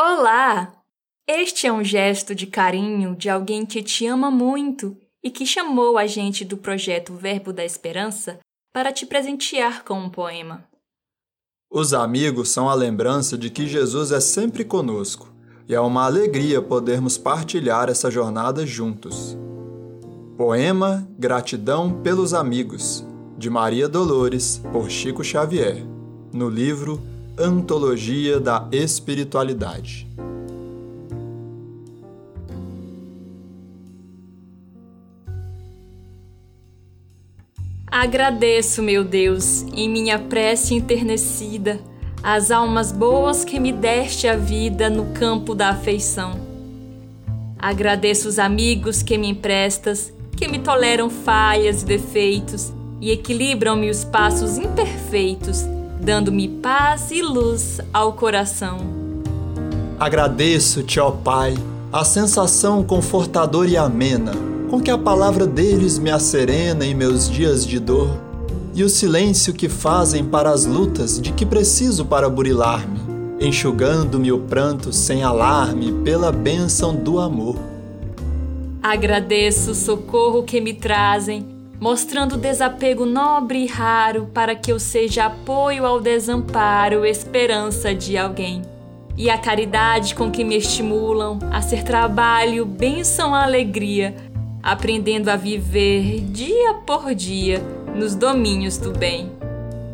[0.00, 0.74] Olá!
[1.26, 5.98] Este é um gesto de carinho de alguém que te ama muito e que chamou
[5.98, 8.38] a gente do projeto Verbo da Esperança
[8.72, 10.62] para te presentear com um poema.
[11.68, 15.34] Os amigos são a lembrança de que Jesus é sempre conosco
[15.68, 19.36] e é uma alegria podermos partilhar essa jornada juntos.
[20.36, 23.04] Poema Gratidão pelos Amigos,
[23.36, 25.84] de Maria Dolores, por Chico Xavier,
[26.32, 27.02] no livro
[27.40, 30.08] Antologia da Espiritualidade.
[37.86, 41.80] Agradeço, meu Deus, em minha prece enternecida,
[42.24, 46.40] as almas boas que me deste a vida no campo da afeição.
[47.56, 54.02] Agradeço os amigos que me emprestas, que me toleram falhas e defeitos e equilibram-me os
[54.02, 58.78] passos imperfeitos dando-me paz e luz ao coração.
[59.98, 61.54] Agradeço-te, ó Pai,
[61.92, 64.32] a sensação confortadora e amena
[64.68, 68.10] com que a palavra deles me acerena em meus dias de dor,
[68.74, 73.00] e o silêncio que fazem para as lutas de que preciso para burilar-me,
[73.40, 77.56] enxugando-me o pranto sem alarme pela bênção do amor.
[78.82, 85.26] Agradeço o socorro que me trazem mostrando desapego nobre e raro para que eu seja
[85.26, 88.62] apoio ao desamparo, esperança de alguém.
[89.16, 94.14] E a caridade com que me estimulam a ser trabalho, bênção, alegria,
[94.62, 97.62] aprendendo a viver dia por dia
[97.94, 99.32] nos domínios do bem.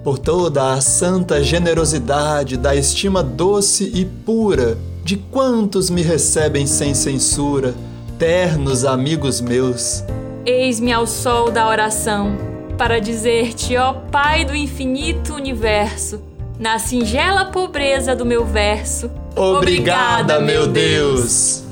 [0.02, 6.94] Por toda a santa generosidade da estima doce e pura de quantos me recebem sem
[6.94, 7.74] censura,
[8.18, 10.05] ternos amigos meus,
[10.46, 12.36] Eis-me ao sol da oração,
[12.76, 16.22] para dizer-te, ó Pai do infinito universo,
[16.58, 19.10] na singela pobreza do meu verso.
[19.34, 21.63] Obrigada, meu Deus.